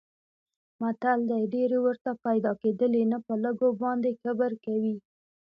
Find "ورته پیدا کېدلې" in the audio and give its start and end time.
1.85-3.03